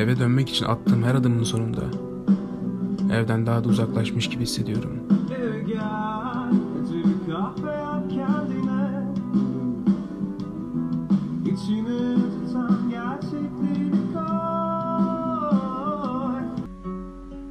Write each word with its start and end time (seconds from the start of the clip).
Eve 0.00 0.18
dönmek 0.18 0.48
için 0.48 0.64
attığım 0.64 1.02
her 1.02 1.14
adımın 1.14 1.42
sonunda 1.42 1.82
evden 3.12 3.46
daha 3.46 3.64
da 3.64 3.68
uzaklaşmış 3.68 4.30
gibi 4.30 4.42
hissediyorum. 4.42 4.90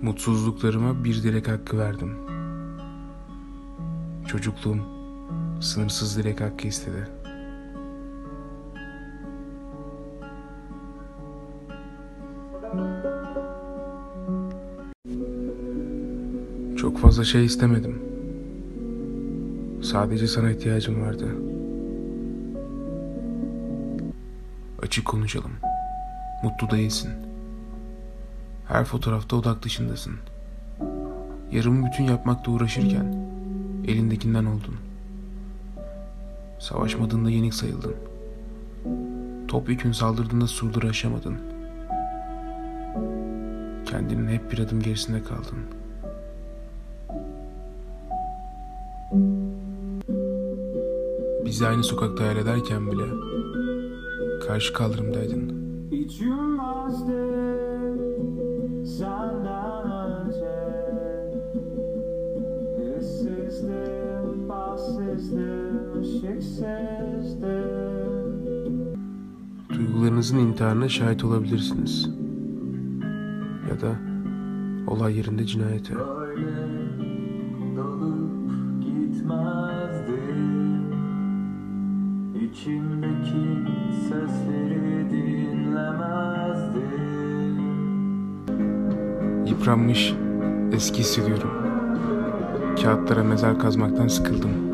Mutsuzluklarıma 0.02 1.04
bir 1.04 1.24
dilek 1.24 1.48
hakkı 1.48 1.78
verdim. 1.78 2.18
Çocukluğum 4.28 4.80
sınırsız 5.62 6.18
dilek 6.18 6.42
hakkı 6.42 6.68
istedi. 6.68 7.19
Çok 16.78 16.98
fazla 16.98 17.24
şey 17.24 17.46
istemedim. 17.46 18.02
Sadece 19.82 20.28
sana 20.28 20.52
ihtiyacım 20.52 21.02
vardı. 21.02 21.26
Açık 24.82 25.06
konuşalım. 25.06 25.52
Mutlu 26.44 26.78
değilsin. 26.78 27.10
Her 28.68 28.86
fotoğrafta 28.86 29.36
odak 29.36 29.64
dışındasın. 29.64 30.14
Yarımı 31.52 31.88
bütün 31.88 32.04
yapmakla 32.04 32.52
uğraşırken 32.52 33.30
elindekinden 33.88 34.46
oldun. 34.46 34.76
Savaşmadığında 36.60 37.30
yenik 37.30 37.54
sayıldın. 37.54 37.96
Topyekün 39.48 39.92
saldırdığında 39.92 40.48
surları 40.48 40.90
aşamadın. 40.90 41.59
Kendinin 43.90 44.28
hep 44.28 44.52
bir 44.52 44.60
adım 44.60 44.82
gerisinde 44.82 45.24
kaldın. 45.24 45.60
Bizi 51.46 51.68
aynı 51.68 51.84
sokakta 51.84 52.24
hayal 52.24 52.38
ederken 52.38 52.92
bile 52.92 53.04
karşı 54.48 54.74
kaldırımdaydın. 54.74 55.60
Hiç 55.92 56.22
yılmazdı 56.22 57.14
senden 58.86 59.92
önce 59.92 60.60
Hırsızdım, 62.78 64.50
bassızdım, 64.50 66.02
ışıksızdım 66.02 67.50
Duygularınızın 69.70 70.38
intiharına 70.38 70.90
şahit 70.90 71.24
olabilirsiniz. 71.24 72.19
Ya 73.70 73.82
da 73.82 73.96
olay 74.88 75.18
yerinde 75.18 75.46
cinayete. 75.46 75.94
İçimdeki 82.36 83.64
sesleri 84.10 85.10
dinlemezdim 85.10 86.80
Yıpranmış, 89.48 90.14
eski 90.72 91.00
hissediyorum. 91.00 91.50
Kağıtlara 92.84 93.24
mezar 93.24 93.60
kazmaktan 93.60 94.08
sıkıldım. 94.08 94.69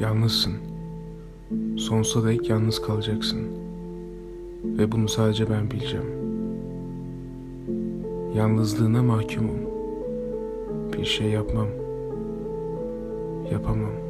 Yalnızsın. 0.00 0.52
Sonsuza 1.76 2.28
dek 2.28 2.50
yalnız 2.50 2.82
kalacaksın. 2.82 3.46
Ve 4.64 4.92
bunu 4.92 5.08
sadece 5.08 5.50
ben 5.50 5.70
bileceğim. 5.70 6.06
Yalnızlığına 8.34 9.02
mahkumum. 9.02 9.58
Bir 10.92 11.04
şey 11.04 11.26
yapmam. 11.26 11.68
Yapamam. 13.52 14.07